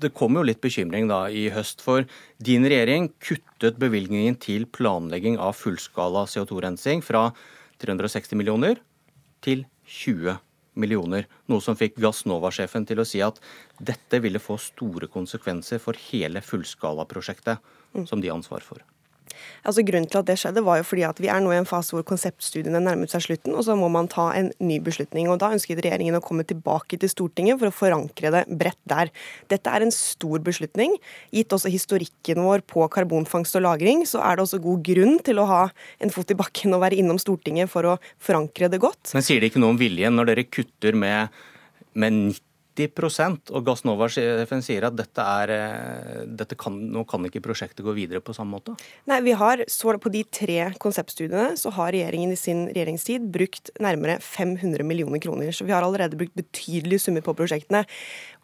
det 0.00 0.14
kom 0.16 0.38
jo 0.38 0.46
litt 0.46 0.62
bekymring 0.64 1.10
da 1.10 1.26
i 1.28 1.46
høst, 1.52 1.84
for 1.84 2.06
din 2.42 2.64
regjering 2.64 3.10
kuttet 3.20 3.76
bevilgningen 3.82 4.38
til 4.40 4.64
planlegging 4.72 5.36
av 5.36 5.58
fullskala 5.58 6.24
CO2-rensing 6.32 7.04
fra 7.04 7.28
360 7.84 8.40
millioner 8.40 8.80
til 9.44 9.66
20 9.84 10.40
millioner. 10.80 11.28
Noe 11.50 11.64
som 11.64 11.76
fikk 11.78 12.00
Gassnova-sjefen 12.00 12.88
til 12.88 13.00
å 13.00 13.08
si 13.08 13.22
at 13.24 13.40
dette 13.76 14.20
ville 14.24 14.40
få 14.42 14.58
store 14.60 15.08
konsekvenser 15.12 15.80
for 15.82 15.98
hele 16.08 16.42
fullskalaprosjektet 16.44 18.06
som 18.08 18.20
de 18.20 18.30
har 18.30 18.38
ansvar 18.38 18.64
for. 18.64 18.80
Altså 19.66 19.84
Grunnen 19.86 20.08
til 20.10 20.20
at 20.20 20.28
det 20.28 20.38
skjedde, 20.40 20.64
var 20.66 20.80
jo 20.80 20.86
fordi 20.86 21.04
at 21.08 21.20
vi 21.22 21.30
er 21.32 21.42
nå 21.42 21.52
i 21.52 21.58
en 21.60 21.68
fase 21.68 21.94
hvor 21.96 22.04
konseptstudiene 22.06 22.80
nærmet 22.82 23.12
seg 23.12 23.24
slutten, 23.24 23.54
og 23.56 23.66
så 23.66 23.76
må 23.78 23.88
man 23.92 24.10
ta 24.12 24.28
en 24.36 24.52
ny 24.62 24.78
beslutning. 24.84 25.30
og 25.30 25.40
Da 25.42 25.52
ønsket 25.54 25.82
regjeringen 25.84 26.18
å 26.18 26.22
komme 26.24 26.46
tilbake 26.46 26.98
til 27.00 27.12
Stortinget 27.12 27.60
for 27.60 27.70
å 27.70 27.74
forankre 27.74 28.32
det 28.34 28.44
bredt 28.50 28.80
der. 28.88 29.12
Dette 29.52 29.72
er 29.72 29.86
en 29.86 29.94
stor 29.94 30.42
beslutning. 30.46 30.96
Gitt 31.34 31.52
også 31.54 31.72
historikken 31.72 32.42
vår 32.46 32.64
på 32.68 32.86
karbonfangst 32.92 33.58
og 33.58 33.66
-lagring, 33.66 34.06
så 34.06 34.22
er 34.22 34.36
det 34.36 34.46
også 34.46 34.62
god 34.62 34.82
grunn 34.86 35.18
til 35.18 35.42
å 35.42 35.48
ha 35.50 35.62
en 36.00 36.10
fot 36.10 36.30
i 36.30 36.38
bakken 36.38 36.74
og 36.74 36.82
være 36.82 36.98
innom 37.00 37.18
Stortinget 37.18 37.70
for 37.70 37.82
å 37.84 37.98
forankre 38.18 38.70
det 38.70 38.80
godt. 38.80 39.14
Men 39.14 39.22
sier 39.22 39.40
det 39.40 39.52
ikke 39.52 39.62
noe 39.62 39.74
om 39.74 39.80
viljen 39.80 40.16
når 40.16 40.32
dere 40.32 40.44
kutter 40.50 40.94
med, 40.94 41.28
med 41.94 42.12
90 42.12 42.45
90 42.76 43.52
og 43.56 43.64
Gassnova-sjefen 43.66 44.62
sier 44.64 44.86
at 44.88 44.96
dette 44.98 45.22
er, 45.22 45.52
eh, 45.54 46.22
dette 46.26 46.58
kan, 46.58 46.76
nå 46.92 47.04
kan 47.08 47.24
ikke 47.26 47.42
prosjektet 47.44 47.84
gå 47.86 47.94
videre 47.96 48.20
på 48.20 48.34
samme 48.36 48.58
måte? 48.58 48.76
Nei, 49.06 49.20
vi 49.24 49.32
har, 49.32 49.64
så 49.66 49.96
På 49.96 50.10
de 50.12 50.22
tre 50.24 50.72
konseptstudiene 50.78 51.56
så 51.56 51.70
har 51.72 51.92
regjeringen 51.94 52.32
i 52.34 52.36
sin 52.36 52.66
regjeringstid 52.68 53.30
brukt 53.32 53.70
nærmere 53.80 54.18
500 54.20 54.84
millioner 54.84 55.22
kroner. 55.22 55.52
Så 55.52 55.64
vi 55.64 55.72
har 55.72 55.82
allerede 55.82 56.18
brukt 56.18 56.34
betydelige 56.36 57.00
summer 57.00 57.24
på 57.24 57.34
prosjektene. 57.38 57.86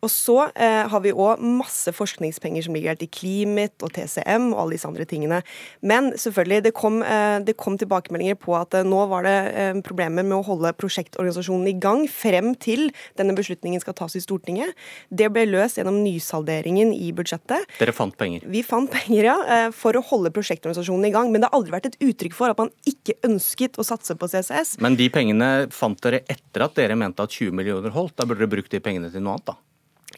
Og 0.02 0.10
så 0.10 0.34
eh, 0.58 0.82
har 0.90 1.02
vi 1.04 1.12
òg 1.14 1.38
masse 1.46 1.92
forskningspenger 1.94 2.64
som 2.66 2.74
ligger 2.74 2.90
her 2.90 2.98
til 2.98 3.10
Climit 3.14 3.84
og 3.86 3.92
TCM 3.94 4.48
og 4.50 4.64
alle 4.64 4.74
disse 4.74 4.88
andre 4.88 5.06
tingene. 5.06 5.38
Men 5.78 6.10
selvfølgelig, 6.18 6.64
det 6.66 6.72
kom, 6.74 6.96
eh, 7.06 7.38
det 7.46 7.54
kom 7.60 7.76
tilbakemeldinger 7.78 8.34
på 8.42 8.56
at 8.58 8.74
eh, 8.74 8.82
nå 8.86 9.04
var 9.12 9.28
det 9.28 9.36
eh, 9.54 9.78
problemer 9.86 10.26
med 10.26 10.40
å 10.40 10.42
holde 10.48 10.74
prosjektorganisasjonen 10.74 11.70
i 11.70 11.76
gang 11.78 12.02
frem 12.10 12.50
til 12.58 12.90
denne 13.20 13.36
beslutningen 13.38 13.84
skal 13.84 13.94
tas 14.00 14.18
i 14.18 14.24
Stortinget. 14.24 14.74
Det 15.06 15.30
ble 15.30 15.46
løst 15.52 15.78
gjennom 15.78 16.02
nysalderingen 16.02 16.90
i 16.98 17.14
budsjettet. 17.14 17.70
Dere 17.78 17.94
fant 17.94 18.18
penger? 18.18 18.42
Vi 18.50 18.66
fant 18.66 18.90
penger, 18.90 19.30
ja, 19.30 19.38
eh, 19.46 19.70
for 19.70 19.94
å 19.94 20.02
holde 20.10 20.34
prosjektorganisasjonen 20.34 21.12
i 21.12 21.14
gang. 21.14 21.30
Men 21.30 21.44
det 21.44 21.52
har 21.52 21.60
aldri 21.62 21.78
vært 21.78 21.92
et 21.92 22.00
uttrykk 22.02 22.34
for 22.42 22.50
at 22.50 22.58
man 22.58 22.74
ikke 22.90 23.20
ønsket 23.30 23.78
å 23.78 23.86
satse 23.86 24.18
på 24.18 24.34
CCS. 24.34 24.80
Men 24.82 24.98
de 24.98 25.12
pengene 25.14 25.52
fant 25.70 26.02
dere 26.02 26.24
etter 26.26 26.66
at 26.66 26.74
dere 26.74 26.98
mente 26.98 27.22
at 27.22 27.30
20 27.30 27.54
millioner 27.54 27.94
holdt? 27.94 28.18
Da 28.18 28.26
burde 28.26 28.42
dere 28.42 28.58
brukt 28.58 28.74
de 28.74 28.82
pengene 28.82 29.14
til 29.14 29.22
noe 29.22 29.38
annet, 29.38 29.52
da? 29.54 29.62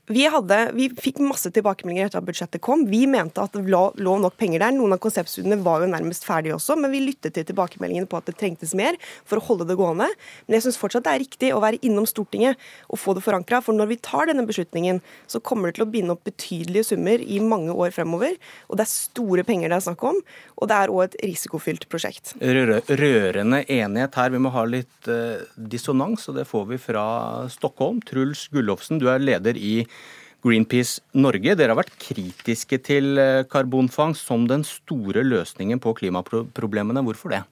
Vi, 0.06 0.24
hadde, 0.28 0.58
vi, 0.76 0.88
fikk 1.00 1.20
masse 1.24 1.50
tilbakemeldinger 1.54 2.08
etter 2.08 2.20
at 2.20 2.26
budsjettet 2.26 2.62
kom. 2.64 2.84
Vi 2.90 3.04
mente 3.10 3.42
at 3.42 3.54
det 3.56 3.64
lå, 3.70 3.82
lå, 3.96 4.16
nok 4.20 4.36
penger 4.40 4.64
der. 4.64 4.74
Noen 4.76 4.96
av 4.96 5.00
konseptstudiene 5.02 5.58
var 5.64 5.84
jo 5.84 5.90
nærmest 5.92 6.26
ferdige 6.26 6.56
også, 6.56 6.76
men 6.80 6.92
vi 6.92 7.02
lyttet 7.04 7.36
til 7.36 7.46
tilbakemeldingene 7.48 8.08
på 8.10 8.18
at 8.20 8.28
det 8.28 8.36
trengtes 8.40 8.74
mer 8.76 8.98
for 9.24 9.40
å 9.40 9.44
holde 9.46 9.68
det 9.68 9.78
gående. 9.78 10.10
Men 10.46 10.58
jeg 10.58 10.66
syns 10.66 10.80
fortsatt 10.80 11.06
det 11.06 11.14
er 11.14 11.22
riktig 11.24 11.52
å 11.54 11.62
være 11.64 11.80
innom 11.86 12.08
Stortinget 12.08 12.60
og 12.88 13.00
få 13.00 13.16
det 13.16 13.24
forankra. 13.24 13.62
For 13.64 13.76
når 13.76 13.92
vi 13.94 14.00
tar 14.04 14.30
denne 14.30 14.46
beslutningen, 14.48 15.00
så 15.30 15.40
kommer 15.44 15.70
det 15.70 15.78
til 15.78 15.86
å 15.86 15.90
binde 15.94 16.16
opp 16.16 16.24
betydelige 16.28 16.90
summer 16.92 17.24
i 17.24 17.40
mange 17.44 17.72
år 17.72 17.94
fremover. 17.94 18.36
Og 18.68 18.78
det 18.78 18.86
er 18.86 18.92
store 18.92 19.46
penger 19.46 19.72
det 19.72 19.78
er 19.78 19.86
snakk 19.88 20.04
om, 20.10 20.20
og 20.60 20.70
det 20.70 20.78
er 20.78 20.92
òg 20.92 21.04
et 21.06 21.18
risikofylt 21.24 21.88
prosjekt. 21.92 22.34
Rørende 22.42 23.64
enighet 23.64 24.20
her. 24.20 24.34
Vi 24.34 24.42
må 24.42 24.52
ha 24.54 24.64
litt 24.68 25.10
uh, 25.10 25.40
dissonans, 25.56 26.28
og 26.28 26.38
det 26.38 26.46
får 26.48 26.68
vi 26.72 26.80
fra 26.82 27.04
Stockholm. 27.52 28.02
Truls 28.04 28.46
Gullofsen, 28.52 29.00
du 29.00 29.08
er 29.12 29.22
leder 29.22 29.56
i 29.56 29.83
Greenpeace 30.44 31.00
Norge, 31.16 31.54
dere 31.56 31.72
har 31.72 31.80
vært 31.80 31.96
kritiske 31.96 32.78
til 32.84 33.16
eh, 33.16 33.46
karbonfangst 33.48 34.28
som 34.28 34.44
den 34.50 34.66
store 34.68 35.24
løsningen 35.24 35.80
på 35.80 35.94
klimaproblemene. 36.02 37.00
Hvorfor 37.06 37.32
det? 37.32 37.44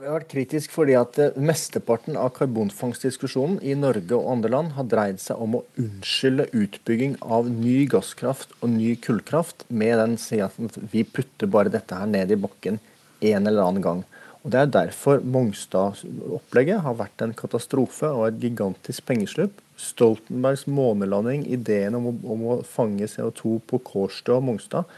Vi 0.00 0.06
har 0.06 0.14
vært 0.14 0.30
kritiske 0.30 0.72
fordi 0.72 0.94
at 0.96 1.18
eh, 1.20 1.36
mesteparten 1.36 2.16
av 2.16 2.30
karbonfangstdiskusjonen 2.38 3.58
i 3.60 3.74
Norge 3.76 4.16
og 4.16 4.30
andre 4.32 4.52
land 4.54 4.72
har 4.78 4.86
dreid 4.88 5.20
seg 5.20 5.42
om 5.44 5.58
å 5.58 5.64
unnskylde 5.82 6.46
utbygging 6.56 7.18
av 7.20 7.50
ny 7.52 7.82
gasskraft 7.90 8.54
og 8.62 8.72
ny 8.78 8.94
kullkraft 9.04 9.66
med 9.68 9.98
den 10.00 10.16
siden 10.22 10.70
at 10.70 10.78
vi 10.94 11.04
putter 11.04 11.52
bare 11.52 11.74
dette 11.74 11.98
her 12.00 12.08
ned 12.08 12.32
i 12.32 12.40
bakken 12.40 12.80
en 13.20 13.50
eller 13.50 13.66
annen 13.66 13.84
gang. 13.84 14.02
Og 14.40 14.52
Det 14.52 14.60
er 14.60 14.70
derfor 14.72 15.20
Mongstad-opplegget 15.20 16.80
har 16.80 16.96
vært 16.96 17.20
en 17.20 17.34
katastrofe 17.36 18.08
og 18.08 18.28
et 18.30 18.38
gigantisk 18.40 19.04
pengeslupp 19.08 19.58
Stoltenbergs 19.80 20.66
månelanding, 20.68 21.46
ideen 21.48 21.96
om 21.96 22.10
å, 22.10 22.14
om 22.34 22.46
å 22.52 22.56
fange 22.68 23.08
CO2 23.08 23.58
på 23.68 23.80
Kårstø 23.86 24.36
og 24.36 24.46
Mongstad, 24.48 24.88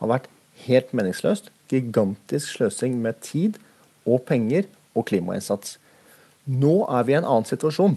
har 0.00 0.10
vært 0.10 0.28
helt 0.66 0.90
meningsløst. 0.96 1.50
Gigantisk 1.70 2.56
sløsing 2.56 2.98
med 3.02 3.20
tid 3.24 3.58
og 4.02 4.24
penger 4.28 4.66
og 4.98 5.06
klimainnsats. 5.10 5.76
Nå 6.50 6.82
er 6.90 7.06
vi 7.06 7.14
i 7.14 7.20
en 7.20 7.28
annen 7.28 7.46
situasjon. 7.48 7.96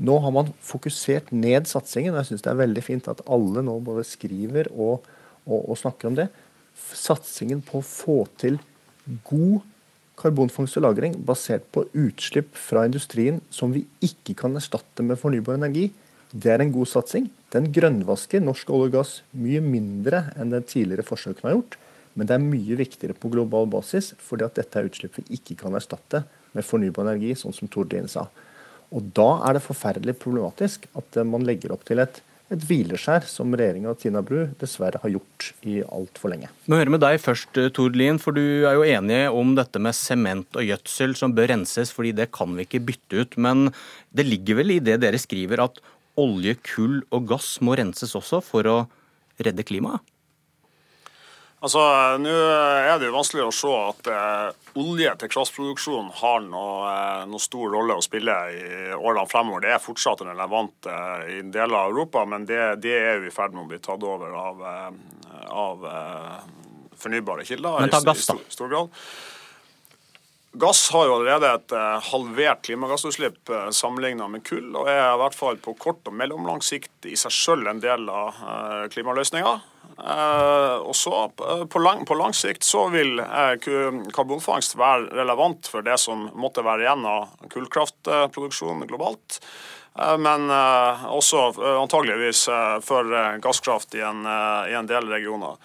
Nå 0.00 0.18
har 0.24 0.34
man 0.36 0.52
fokusert 0.64 1.32
ned 1.32 1.68
satsingen. 1.68 2.14
og 2.14 2.22
Jeg 2.22 2.30
syns 2.30 2.44
det 2.44 2.52
er 2.52 2.60
veldig 2.60 2.84
fint 2.84 3.08
at 3.10 3.24
alle 3.28 3.64
nå 3.64 3.78
både 3.84 4.04
skriver 4.08 4.70
og, 4.72 5.06
og, 5.46 5.58
og 5.60 5.80
snakker 5.80 6.10
om 6.10 6.20
det. 6.20 6.28
Satsingen 6.76 7.64
på 7.64 7.80
å 7.80 7.88
få 7.88 8.22
til 8.40 8.60
god 9.28 9.64
karbonfangst 10.20 10.76
og 10.78 10.84
-lagring 10.84 11.16
basert 11.24 11.64
på 11.72 11.86
utslipp 11.94 12.54
fra 12.54 12.84
industrien 12.84 13.40
som 13.50 13.72
vi 13.72 13.86
ikke 14.00 14.36
kan 14.36 14.54
erstatte 14.56 15.02
med 15.02 15.18
fornybar 15.18 15.56
energi, 15.56 15.90
det 16.32 16.50
er 16.52 16.62
en 16.62 16.72
god 16.72 16.86
satsing. 16.86 17.30
Den 17.50 17.72
grønnvasker 17.74 18.42
norsk 18.42 18.68
olje 18.70 18.90
og 18.90 18.92
gass 18.92 19.22
mye 19.34 19.60
mindre 19.60 20.30
enn 20.38 20.52
det 20.52 20.68
tidligere 20.70 21.02
forsøkene 21.02 21.48
har 21.48 21.56
gjort. 21.56 21.76
Men 22.14 22.26
det 22.26 22.34
er 22.36 22.44
mye 22.44 22.76
viktigere 22.78 23.16
på 23.18 23.30
global 23.32 23.66
basis, 23.70 24.12
fordi 24.18 24.46
at 24.46 24.54
dette 24.54 24.78
er 24.78 24.86
utslipp 24.86 25.18
vi 25.18 25.38
ikke 25.38 25.56
kan 25.64 25.74
erstatte 25.74 26.24
med 26.54 26.66
fornybar 26.66 27.06
energi, 27.06 27.34
sånn 27.34 27.54
som 27.54 27.70
Tord 27.70 27.92
Lien 27.92 28.08
sa. 28.10 28.28
Og 28.90 29.12
Da 29.14 29.42
er 29.46 29.54
det 29.54 29.62
forferdelig 29.66 30.18
problematisk 30.18 30.86
at 30.98 31.18
man 31.26 31.46
legger 31.46 31.72
opp 31.72 31.84
til 31.86 32.02
et 32.02 32.20
et 32.50 32.64
hvileskjær 32.66 33.26
som 33.30 33.52
regjeringa 33.54 33.92
og 33.92 34.00
Tina 34.02 34.22
Bru 34.26 34.42
dessverre 34.58 34.98
har 35.02 35.12
gjort 35.12 35.50
i 35.62 35.78
altfor 35.86 36.32
lenge. 36.32 36.50
Vi 36.66 36.74
hører 36.74 36.90
med 36.90 37.02
deg 37.04 37.20
først, 37.22 37.50
eh, 37.56 37.70
Tord 37.70 37.96
Lien, 37.98 38.18
for 38.18 38.34
du 38.34 38.66
er 38.66 38.74
jo 38.74 38.82
enig 38.82 39.20
om 39.30 39.54
dette 39.54 39.78
med 39.78 39.94
sement 39.94 40.58
og 40.58 40.66
gjødsel 40.66 41.14
som 41.16 41.34
bør 41.34 41.52
renses, 41.54 41.92
fordi 41.94 42.12
det 42.12 42.32
kan 42.32 42.54
vi 42.56 42.66
ikke 42.66 42.84
bytte 42.84 43.22
ut. 43.22 43.38
Men 43.38 43.72
det 44.12 44.26
ligger 44.26 44.56
vel 44.56 44.70
i 44.72 44.80
det 44.80 45.00
dere 45.00 45.18
skriver 45.18 45.62
at 45.62 45.78
olje, 46.18 46.56
kull 46.66 47.02
og 47.12 47.28
gass 47.28 47.60
må 47.62 47.76
renses 47.78 48.16
også 48.18 48.42
for 48.42 48.66
å 48.66 48.78
redde 49.38 49.64
klimaet? 49.64 50.02
Altså, 51.60 51.80
Nå 52.20 52.32
er 52.32 52.94
det 52.96 53.10
jo 53.10 53.16
vanskelig 53.18 53.42
å 53.44 53.52
se 53.52 53.70
at 53.76 54.06
eh, 54.08 54.68
olje 54.80 55.10
til 55.20 55.30
kraftproduksjon 55.34 56.06
har 56.22 56.38
noe, 56.46 56.76
eh, 56.88 57.24
noe, 57.28 57.42
stor 57.42 57.74
rolle 57.74 57.98
å 58.00 58.04
spille 58.04 58.36
i 58.56 58.62
årene 58.96 59.26
fremover. 59.28 59.66
Det 59.66 59.74
er 59.74 59.82
fortsatt 59.84 60.22
relevant 60.24 60.88
eh, 60.88 61.26
i 61.36 61.42
deler 61.44 61.82
av 61.82 61.90
Europa, 61.92 62.22
men 62.24 62.46
det, 62.48 62.62
det 62.80 62.94
er 62.96 63.20
jo 63.20 63.28
i 63.28 63.34
ferd 63.34 63.52
med 63.52 63.66
å 63.66 63.72
bli 63.74 63.80
tatt 63.84 64.06
over 64.08 64.32
av, 64.40 64.62
eh, 64.70 65.42
av 65.52 65.84
eh, 65.90 66.38
fornybare 67.02 67.44
kilder. 67.44 67.82
Men 67.84 67.92
ta 67.92 68.00
gass, 68.08 68.24
da. 68.30 68.38
I, 68.40 68.54
stor, 68.56 68.70
grad. 68.72 68.96
Gass 70.64 70.80
har 70.94 71.04
jo 71.06 71.18
allerede 71.18 71.50
et 71.58 71.74
halvert 72.08 72.64
klimagassutslipp 72.66 73.52
sammenlignet 73.76 74.32
med 74.32 74.42
kull, 74.48 74.72
og 74.80 74.88
er 74.90 75.04
i 75.04 75.20
hvert 75.20 75.36
fall 75.36 75.60
på 75.62 75.76
kort 75.78 76.08
og 76.10 76.16
mellomlang 76.16 76.64
sikt 76.64 77.06
i 77.06 77.14
seg 77.20 77.36
selv 77.36 77.70
en 77.70 77.84
del 77.84 78.08
av 78.10 78.40
klimaløsninga. 78.90 79.52
Eh, 80.00 80.76
og 80.76 80.96
så 80.96 81.14
eh, 81.48 81.64
på 81.64 81.78
lang, 81.78 82.04
på 82.08 82.16
lang, 82.16 82.32
sikt 82.36 82.64
så 82.64 82.86
vil 82.92 83.20
uh, 83.20 83.56
karbonfangst 84.14 84.78
være 84.80 85.10
relevant 85.18 85.68
for 85.68 85.84
det 85.84 85.98
som 86.00 86.28
måtte 86.40 86.64
være 86.64 86.86
igjen 86.86 87.04
av 87.08 87.28
kullkraftproduksjon 87.52 88.86
globalt. 88.88 89.42
Men 90.22 90.46
også 90.48 91.40
antageligvis 91.58 92.44
for 92.86 93.10
gasskraft 93.42 93.96
i 93.98 94.04
en, 94.06 94.22
i 94.70 94.76
en 94.78 94.86
del 94.88 95.10
regioner. 95.10 95.58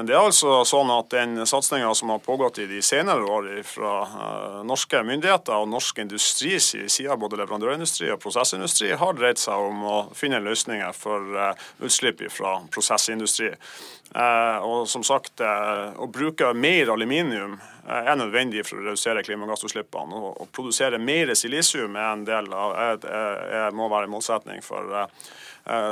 Men 0.00 0.06
det 0.08 0.14
er 0.16 0.22
altså 0.30 0.62
sånn 0.64 0.88
at 0.94 1.10
den 1.12 1.42
satsinga 1.44 1.90
som 1.92 2.08
har 2.08 2.22
pågått 2.24 2.56
i 2.62 2.64
de 2.64 2.78
senere 2.80 3.20
år 3.20 3.48
fra 3.68 3.90
uh, 4.08 4.54
norske 4.64 5.02
myndigheter 5.04 5.60
og 5.60 5.68
norsk 5.68 5.98
industri 6.00 6.54
side, 6.56 7.18
både 7.20 7.36
leverandørindustri 7.36 8.08
og 8.08 8.22
prosessindustri, 8.22 8.94
har 8.96 9.18
dreid 9.18 9.36
seg 9.42 9.60
om 9.60 9.82
å 9.84 9.98
finne 10.16 10.40
løsninger 10.40 10.96
for 10.96 11.36
uh, 11.36 11.66
utslipp 11.84 12.24
fra 12.32 12.54
prosessindustri. 12.72 13.50
Uh, 14.14 14.64
og 14.64 14.88
som 14.88 15.04
sagt, 15.04 15.44
å 15.44 16.08
bruke 16.08 16.48
mer 16.56 16.94
aluminium 16.96 17.58
er 17.84 18.16
nødvendig 18.16 18.64
for 18.70 18.80
å 18.80 18.86
redusere 18.88 19.26
klimagassutslippene. 19.28 20.16
Å 20.16 20.48
produsere 20.48 20.96
mer 20.96 21.36
silisium 21.36 22.00
er 22.00 22.08
en 22.14 22.24
del 22.24 22.48
av, 22.56 22.72
er, 22.88 23.04
er, 23.04 23.76
må 23.76 23.92
være 23.92 24.08
en 24.08 24.16
målsetning 24.16 24.64
for 24.64 24.96
Eh, 24.96 25.06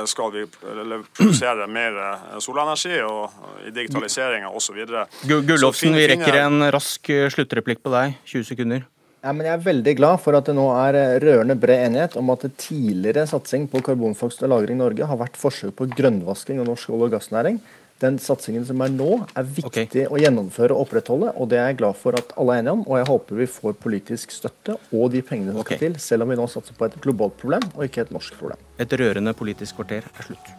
skal 0.09 0.31
vi 0.33 0.45
produsere 0.49 1.67
mer 1.71 1.97
eh, 2.03 2.37
solenergi, 2.43 3.01
og 3.05 3.67
i 3.67 3.73
digitaliseringa 3.75 4.51
osv. 4.55 4.79
Gullofsen, 5.27 5.95
vi 5.95 6.07
rekker 6.13 6.39
en 6.43 6.63
rask 6.73 7.11
eh, 7.13 7.27
sluttreplikk 7.33 7.83
på 7.85 7.93
deg. 7.93 8.17
20 8.29 8.49
sekunder. 8.51 8.87
Ja, 9.19 9.33
men 9.35 9.43
jeg 9.43 9.57
er 9.57 9.65
veldig 9.65 9.93
glad 9.99 10.21
for 10.23 10.37
at 10.37 10.47
det 10.47 10.55
nå 10.55 10.69
er 10.79 11.19
rørende 11.19 11.57
bred 11.59 11.89
enighet 11.89 12.15
om 12.19 12.29
at 12.31 12.45
tidligere 12.55 13.25
satsing 13.27 13.67
på 13.67 13.81
karbonfangst 13.83 14.45
og 14.47 14.53
-lagring 14.53 14.79
i 14.79 14.83
Norge 14.83 15.09
har 15.09 15.19
vært 15.19 15.35
forsøk 15.35 15.75
på 15.75 15.89
grønnvasking 15.91 16.61
av 16.61 16.69
norsk 16.71 16.93
olje- 16.95 17.09
og 17.09 17.15
gassnæring. 17.17 17.59
Den 17.99 18.15
satsingen 18.23 18.63
som 18.63 18.79
er 18.79 18.93
nå, 18.93 19.09
er 19.35 19.43
viktig 19.43 19.67
okay. 19.67 20.05
å 20.07 20.19
gjennomføre 20.21 20.71
og 20.75 20.85
opprettholde, 20.85 21.33
og 21.35 21.49
det 21.51 21.59
er 21.59 21.73
jeg 21.73 21.81
glad 21.81 21.99
for 21.99 22.15
at 22.15 22.31
alle 22.39 22.55
er 22.55 22.63
enige 22.63 22.77
om. 22.77 22.85
Og 22.87 23.01
jeg 23.01 23.09
håper 23.09 23.41
vi 23.41 23.49
får 23.57 23.75
politisk 23.83 24.35
støtte 24.35 24.77
og 24.95 25.11
de 25.15 25.23
pengene 25.25 25.51
som 25.51 25.59
okay. 25.65 25.75
skal 25.75 25.83
til, 25.97 25.99
selv 26.05 26.23
om 26.23 26.31
vi 26.31 26.39
nå 26.39 26.47
satser 26.47 26.79
på 26.79 26.87
et 26.87 26.95
globalt 27.03 27.35
problem 27.41 27.67
og 27.73 27.83
ikke 27.89 28.07
et 28.07 28.15
norsk 28.15 28.39
problem. 28.39 28.63
Et 28.79 28.99
rørende 29.03 29.35
politisk 29.35 29.81
kvarter 29.81 30.07
er 30.15 30.29
slutt. 30.31 30.55